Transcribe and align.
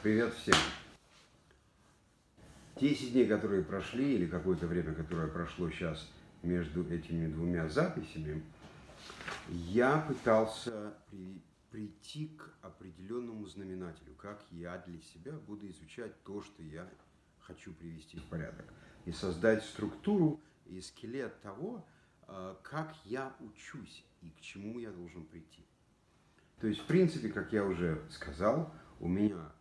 Привет 0.00 0.32
всем! 0.34 0.54
10 2.76 3.12
дней, 3.14 3.26
которые 3.26 3.64
прошли, 3.64 4.14
или 4.14 4.28
какое-то 4.28 4.68
время, 4.68 4.94
которое 4.94 5.26
прошло 5.26 5.68
сейчас 5.70 6.08
между 6.44 6.88
этими 6.88 7.26
двумя 7.26 7.68
записями, 7.68 8.44
я 9.48 9.98
пытался 9.98 10.94
при, 11.10 11.42
прийти 11.72 12.28
к 12.28 12.48
определенному 12.62 13.44
знаменателю, 13.46 14.14
как 14.14 14.40
я 14.52 14.78
для 14.86 15.00
себя 15.00 15.32
буду 15.32 15.66
изучать 15.66 16.12
то, 16.22 16.42
что 16.42 16.62
я 16.62 16.88
хочу 17.40 17.74
привести 17.74 18.20
в 18.20 18.24
порядок, 18.26 18.66
и 19.04 19.10
создать 19.10 19.64
структуру 19.64 20.40
и 20.66 20.80
скелет 20.80 21.40
того, 21.40 21.84
э, 22.28 22.54
как 22.62 22.94
я 23.04 23.34
учусь 23.40 24.04
и 24.22 24.30
к 24.30 24.40
чему 24.42 24.78
я 24.78 24.92
должен 24.92 25.24
прийти. 25.24 25.66
То 26.60 26.68
есть, 26.68 26.82
в 26.82 26.86
принципе, 26.86 27.30
как 27.30 27.52
я 27.52 27.64
уже 27.64 28.00
сказал, 28.10 28.72
у 29.00 29.08
меня 29.08 29.52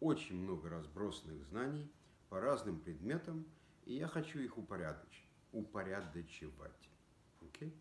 очень 0.00 0.42
много 0.42 0.68
разбросанных 0.68 1.44
знаний 1.46 1.90
по 2.28 2.40
разным 2.40 2.80
предметам, 2.80 3.46
и 3.84 3.94
я 3.94 4.08
хочу 4.08 4.40
их 4.40 4.58
упорядочить, 4.58 5.28
упорядочивать. 5.52 6.90
Okay? 7.40 7.72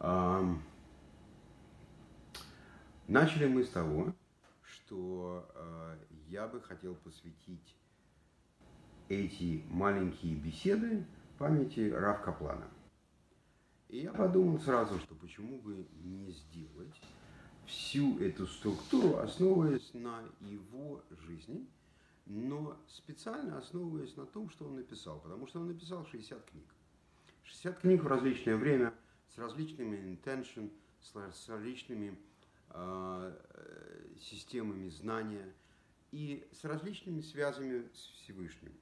Um, 0.00 0.58
начали 3.06 3.46
мы 3.46 3.64
с 3.64 3.70
того, 3.70 4.12
что 4.62 5.48
uh, 5.54 5.98
я 6.28 6.48
бы 6.48 6.60
хотел 6.60 6.94
посвятить 6.96 7.76
эти 9.08 9.64
маленькие 9.68 10.34
беседы 10.34 11.06
памяти 11.38 11.90
Рав 11.90 12.22
Каплана. 12.22 12.68
И 13.88 13.98
я 13.98 14.12
подумал 14.12 14.58
сразу, 14.58 14.98
что 14.98 15.14
почему 15.14 15.60
бы 15.60 15.86
не 16.02 16.32
сделать 16.32 17.00
всю 17.66 18.18
эту 18.18 18.46
структуру, 18.46 19.18
основываясь 19.18 19.92
на 19.94 20.22
его 20.40 21.02
жизни, 21.26 21.66
но 22.26 22.78
специально 22.88 23.58
основываясь 23.58 24.16
на 24.16 24.26
том, 24.26 24.50
что 24.50 24.66
он 24.66 24.76
написал, 24.76 25.20
потому 25.20 25.46
что 25.46 25.60
он 25.60 25.68
написал 25.68 26.06
60 26.06 26.50
книг. 26.50 26.64
60 27.44 27.78
книг 27.80 28.02
в 28.02 28.06
различное 28.06 28.56
время, 28.56 28.94
с 29.34 29.38
различными 29.38 29.96
intention, 29.96 30.70
с 31.00 31.48
различными 31.48 32.18
э, 32.70 33.36
системами 34.20 34.88
знания 34.88 35.52
и 36.12 36.46
с 36.52 36.64
различными 36.64 37.20
связями 37.20 37.88
с 37.92 38.22
Всевышним. 38.22 38.72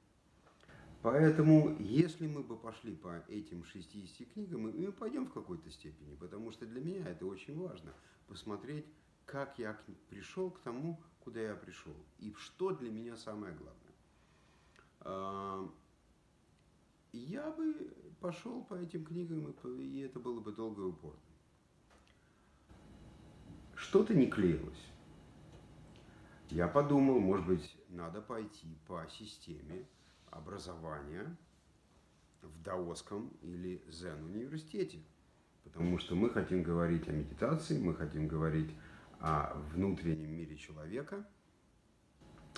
Поэтому, 1.03 1.75
если 1.79 2.27
мы 2.27 2.43
бы 2.43 2.57
пошли 2.57 2.95
по 2.95 3.21
этим 3.27 3.65
60 3.65 4.31
книгам, 4.31 4.61
мы 4.61 4.91
пойдем 4.93 5.27
в 5.27 5.33
какой-то 5.33 5.69
степени, 5.69 6.15
потому 6.15 6.51
что 6.51 6.65
для 6.65 6.79
меня 6.79 7.05
это 7.05 7.25
очень 7.25 7.59
важно, 7.59 7.93
посмотреть, 8.27 8.85
как 9.25 9.59
я 9.59 9.77
пришел 10.09 10.49
к 10.49 10.61
тому, 10.61 10.97
куда 11.19 11.41
я 11.41 11.55
пришел, 11.55 11.93
и 12.19 12.33
что 12.35 12.71
для 12.71 12.89
меня 12.89 13.17
самое 13.17 13.53
главное. 13.53 13.83
Я 17.11 17.51
бы 17.51 17.93
пошел 18.21 18.63
по 18.63 18.75
этим 18.75 19.03
книгам, 19.03 19.53
и 19.77 19.99
это 19.99 20.19
было 20.19 20.39
бы 20.39 20.53
долго 20.53 20.83
и 20.83 20.85
упорно. 20.85 21.19
Что-то 23.75 24.13
не 24.13 24.27
клеилось. 24.27 24.87
Я 26.49 26.69
подумал, 26.69 27.19
может 27.19 27.45
быть, 27.45 27.75
надо 27.89 28.21
пойти 28.21 28.77
по 28.87 29.05
системе, 29.09 29.85
образования 30.33 31.35
в 32.41 32.61
Даосском 32.61 33.29
или 33.41 33.81
Зен-университете. 33.87 34.99
Потому 35.63 35.97
что 35.97 36.15
мы 36.15 36.29
хотим 36.29 36.61
говорить 36.61 37.07
о 37.07 37.11
медитации, 37.11 37.79
мы 37.79 37.95
хотим 37.95 38.27
говорить 38.27 38.71
о 39.19 39.53
внутреннем 39.73 40.35
мире 40.35 40.57
человека, 40.57 41.25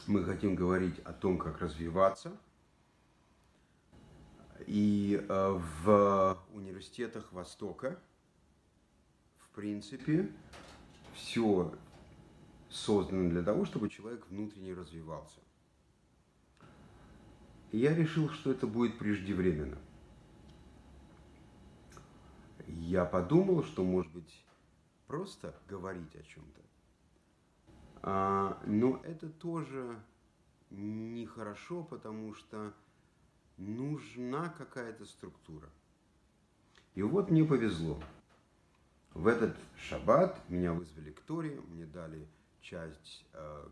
мы 0.08 0.24
хотим 0.24 0.56
говорить 0.56 1.00
о 1.00 1.14
том, 1.14 1.38
как 1.38 1.60
развиваться. 1.60 2.36
И 4.66 5.24
э, 5.28 5.60
в 5.84 6.38
университетах 6.54 7.32
Востока, 7.32 8.00
в 9.38 9.50
принципе, 9.50 10.32
все 11.14 11.74
создано 12.70 13.30
для 13.30 13.44
того, 13.44 13.66
чтобы 13.66 13.90
человек 13.90 14.26
внутренне 14.28 14.74
развивался. 14.74 15.40
И 17.72 17.78
я 17.80 17.96
решил, 17.96 18.30
что 18.30 18.52
это 18.52 18.68
будет 18.68 18.98
преждевременно. 18.98 19.78
Я 22.68 23.06
подумал, 23.06 23.64
что, 23.64 23.84
может 23.84 24.12
быть, 24.12 24.46
просто 25.08 25.56
говорить 25.68 26.16
о 26.16 26.24
чем-то. 26.24 26.62
А, 28.02 28.62
но 28.66 29.02
это 29.04 29.30
тоже 29.30 30.00
нехорошо, 30.70 31.84
потому 31.84 32.34
что 32.34 32.74
нужна 33.58 34.50
какая-то 34.50 35.06
структура. 35.06 35.70
И 36.94 37.02
вот 37.02 37.30
мне 37.30 37.44
повезло. 37.44 38.00
В 39.14 39.28
этот 39.28 39.56
шаббат 39.78 40.40
меня 40.50 40.74
вызвали 40.74 41.12
к 41.12 41.22
Торе, 41.22 41.62
мне 41.70 41.86
дали 41.86 42.28
часть 42.62 43.26
э, 43.34 43.68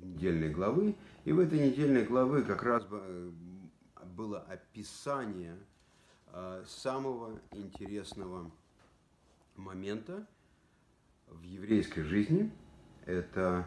недельной 0.00 0.50
главы. 0.50 0.96
И 1.24 1.32
в 1.32 1.38
этой 1.38 1.58
недельной 1.58 2.04
главы 2.04 2.42
как 2.42 2.62
раз 2.62 2.86
э, 2.90 3.30
было 4.04 4.40
описание 4.40 5.56
э, 6.28 6.64
самого 6.66 7.40
интересного 7.52 8.50
момента 9.56 10.26
в 11.26 11.42
еврейской 11.42 12.02
жизни. 12.02 12.52
Это 13.06 13.66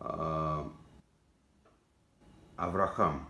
э, 0.00 0.70
Авраам, 2.56 3.28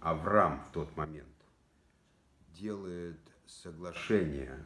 Авраам 0.00 0.60
в 0.68 0.72
тот 0.72 0.96
момент 0.96 1.28
делает 2.48 3.20
соглашение, 3.46 4.64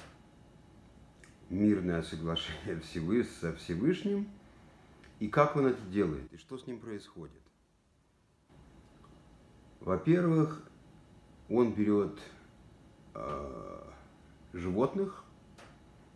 мирное 1.49 2.03
соглашение 2.03 3.22
со 3.41 3.55
Всевышним– 3.55 4.28
и 5.21 5.29
как 5.29 5.56
он 5.56 5.67
это 5.67 5.83
делает, 5.83 6.33
и 6.33 6.37
что 6.37 6.59
с 6.59 6.67
ним 6.67 6.79
происходит. 6.81 7.43
Во-первых, 9.81 10.62
он 11.49 11.73
берет 11.73 12.19
э, 13.15 13.91
животных 14.53 15.25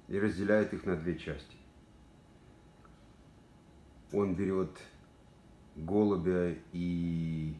и 0.08 0.18
разделяет 0.18 0.72
их 0.74 0.84
на 0.84 0.96
две 0.96 1.18
части. 1.18 1.56
Он 4.12 4.34
берет 4.34 4.70
голубя 5.74 6.54
и 6.72 7.56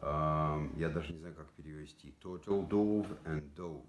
э, 0.00 0.68
я 0.76 0.88
даже 0.88 1.12
не 1.12 1.18
знаю, 1.18 1.34
как 1.34 1.48
перевести. 1.50 2.14
Total 2.22 2.66
dove 2.68 3.18
and 3.24 3.44
dove. 3.54 3.84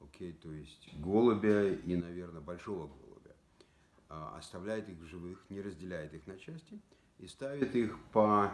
Окей, 0.00 0.32
okay, 0.32 0.34
то 0.34 0.50
есть 0.50 0.94
голубя 0.98 1.68
и, 1.68 1.96
наверное, 1.96 2.40
большого 2.40 2.86
голубя 2.86 3.15
оставляет 4.08 4.88
их 4.88 4.98
в 4.98 5.04
живых, 5.04 5.44
не 5.48 5.60
разделяет 5.60 6.14
их 6.14 6.26
на 6.26 6.38
части 6.38 6.80
и 7.18 7.26
ставит 7.26 7.74
их 7.74 7.98
по 8.12 8.52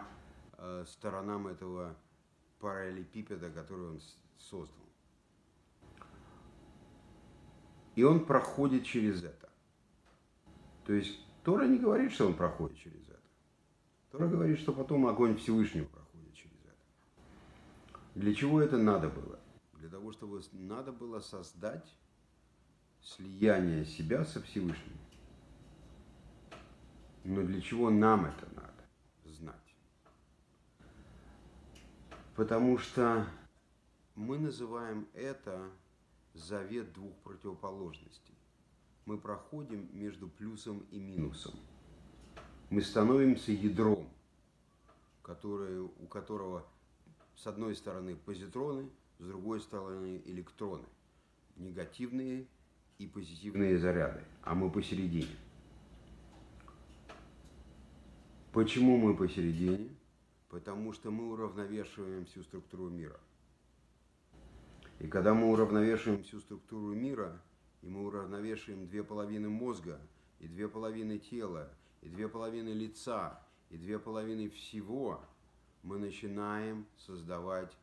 э, 0.59 0.85
сторонам 0.87 1.49
этого 1.49 1.97
параллелепипеда, 2.61 3.51
который 3.51 3.91
он 3.91 4.01
создал. 4.39 4.85
И 7.95 8.03
он 8.03 8.25
проходит 8.25 8.85
через 8.85 9.23
это. 9.25 9.49
То 10.87 10.95
есть 10.95 11.21
Тора 11.45 11.67
не 11.67 11.79
говорит, 11.79 12.13
что 12.13 12.27
он 12.27 12.34
проходит 12.34 12.79
через 12.79 13.09
это. 13.09 13.21
Тора 14.11 14.29
говорит, 14.29 14.59
что 14.59 14.73
потом 14.73 15.07
огонь 15.07 15.37
Всевышнего 15.37 15.87
проходит 15.87 16.34
через 16.34 16.59
это. 16.65 17.99
Для 18.15 18.34
чего 18.34 18.61
это 18.61 18.79
надо 18.79 19.09
было? 19.09 19.39
Для 19.75 19.91
того, 19.91 20.13
чтобы 20.13 20.41
надо 20.53 20.93
было 20.93 21.21
создать 21.21 21.95
слияние 23.03 23.84
себя 23.84 24.25
со 24.25 24.41
Всевышним. 24.41 24.97
Но 27.25 27.43
для 27.43 27.60
чего 27.60 27.91
нам 27.91 28.27
это 28.27 28.49
надо 28.55 28.84
знать? 29.24 29.54
Потому 32.34 32.78
что 32.78 33.27
мы 34.16 34.39
называем 34.39 35.07
это 35.15 35.71
завет 36.34 36.92
двух 36.92 37.15
противоположностей. 37.19 38.34
Мы 39.07 39.19
проходим 39.19 39.89
между 39.92 40.28
плюсом 40.28 40.84
и 40.91 40.98
минусом. 40.98 41.54
Мы 42.71 42.80
становимся 42.80 43.53
ядром, 43.53 44.09
которое, 45.22 45.83
у 45.83 46.07
которого 46.07 46.66
с 47.36 47.47
одной 47.47 47.77
стороны 47.77 48.16
позитроны, 48.16 48.89
с 49.19 49.27
другой 49.27 49.60
стороны 49.60 50.22
электроны. 50.24 50.86
Негативные 51.57 52.47
и 52.98 53.07
позитивные 53.07 53.78
заряды, 53.78 54.24
а 54.42 54.54
мы 54.54 54.71
посередине– 54.71 55.36
Почему 58.53 58.99
мы 58.99 59.16
посередине? 59.16 59.89
Потому 60.51 60.93
что 60.93 61.10
мы 61.10 61.33
уравновешиваем 61.33 62.27
всю 62.27 62.43
структуру 62.43 62.91
мира. 62.91 63.19
И 64.99 65.07
когда 65.09 65.33
мы 65.33 65.51
уравновешиваем 65.51 66.22
всю 66.22 66.39
структуру 66.41 66.95
мира, 66.95 67.41
и 67.81 67.89
мы 67.89 68.07
уравновешиваем 68.07 68.87
две 68.87 69.03
половины 69.03 69.49
мозга, 69.49 69.99
и 70.39 70.47
две 70.47 70.69
половины 70.69 71.19
тела, 71.19 71.72
и 72.03 72.10
две 72.10 72.28
половины 72.28 72.69
лица, 72.69 73.43
и 73.71 73.78
две 73.78 73.99
половины 73.99 74.51
всего 74.51 75.25
мы 75.83 75.98
начинаем 75.98 76.87
создавать 76.98 77.75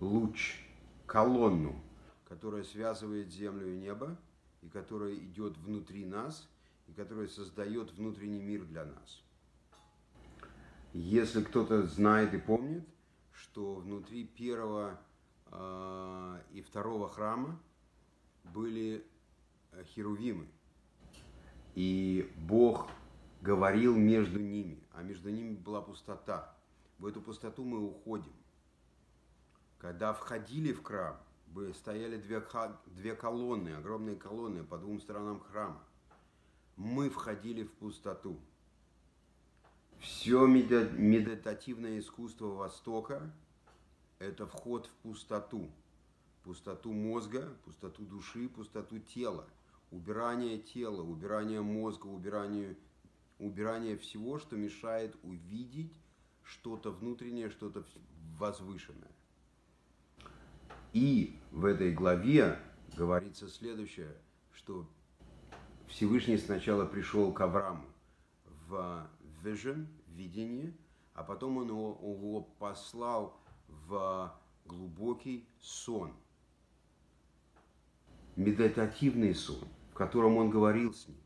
луч, 0.00 0.64
колонну, 1.04 1.78
которая 2.26 2.64
связывает 2.64 3.30
землю 3.30 3.70
и 3.70 3.76
небо, 3.76 4.16
и 4.62 4.68
которая 4.70 5.14
идет 5.14 5.58
внутри 5.58 6.06
нас, 6.06 6.48
и 6.86 6.92
которая 6.92 7.28
создает 7.28 7.92
внутренний 7.92 8.42
мир 8.42 8.64
для 8.64 8.84
нас. 8.84 9.22
Если 10.92 11.42
кто-то 11.42 11.82
знает 11.86 12.34
и 12.34 12.38
помнит, 12.38 12.86
что 13.32 13.76
внутри 13.76 14.24
первого 14.24 15.00
э, 15.46 16.40
и 16.52 16.62
второго 16.62 17.08
храма 17.08 17.60
были 18.44 19.04
э, 19.72 19.84
херувимы, 19.84 20.46
и 21.74 22.32
Бог 22.36 22.88
говорил 23.40 23.96
между 23.96 24.38
ними, 24.38 24.82
а 24.92 25.02
между 25.02 25.30
ними 25.30 25.54
была 25.54 25.82
пустота. 25.82 26.56
В 26.98 27.06
эту 27.06 27.20
пустоту 27.20 27.64
мы 27.64 27.80
уходим. 27.80 28.32
Когда 29.78 30.14
входили 30.14 30.72
в 30.72 30.82
храм, 30.82 31.20
стояли 31.74 32.16
две, 32.16 32.42
две 32.86 33.14
колонны, 33.14 33.70
огромные 33.70 34.16
колонны 34.16 34.62
по 34.62 34.78
двум 34.78 35.00
сторонам 35.00 35.40
храма. 35.40 35.82
Мы 36.76 37.08
входили 37.08 37.62
в 37.64 37.72
пустоту. 37.72 38.38
Все 40.00 40.46
медитативное 40.46 41.98
искусство 41.98 42.46
Востока– 42.46 43.32
это 44.18 44.46
вход 44.46 44.86
в 44.86 44.90
пустоту. 45.02 45.70
Пустоту 46.42 46.92
мозга, 46.92 47.56
пустоту 47.64 48.04
души, 48.04 48.48
пустоту 48.48 48.98
тела. 48.98 49.48
Убирание 49.90 50.58
тела, 50.58 51.02
убирание 51.02 51.62
мозга, 51.62 52.06
убирание, 52.06 52.76
убирание 53.38 53.96
всего, 53.96 54.38
что 54.38 54.56
мешает 54.56 55.16
увидеть 55.22 55.94
что-то 56.42 56.90
внутреннее, 56.90 57.48
что-то 57.50 57.84
возвышенное. 58.38 59.10
И 60.92 61.38
в 61.50 61.64
этой 61.64 61.92
главе 61.92 62.58
говорится 62.96 63.48
следующее, 63.48 64.14
что 64.52 64.86
Всевышний 65.88 66.38
сначала 66.38 66.84
пришел 66.84 67.32
к 67.32 67.40
Аврааму 67.40 67.86
в 68.68 69.08
vision, 69.42 69.86
видение, 70.08 70.72
а 71.14 71.22
потом 71.22 71.58
он 71.58 71.68
его, 71.68 71.98
его 72.02 72.42
послал 72.58 73.40
в 73.68 74.32
глубокий 74.64 75.48
сон, 75.60 76.12
медитативный 78.36 79.34
сон, 79.34 79.68
в 79.90 79.94
котором 79.94 80.36
он 80.36 80.50
говорил 80.50 80.92
с 80.92 81.06
ним. 81.08 81.23